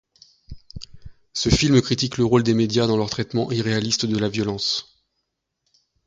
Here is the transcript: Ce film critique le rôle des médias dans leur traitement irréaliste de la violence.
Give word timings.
Ce 1.33 1.49
film 1.49 1.79
critique 1.79 2.17
le 2.17 2.25
rôle 2.25 2.41
des 2.41 2.55
médias 2.55 2.87
dans 2.87 2.97
leur 2.97 3.11
traitement 3.11 3.51
irréaliste 3.51 4.07
de 4.07 4.17
la 4.17 4.29
violence. 4.29 4.97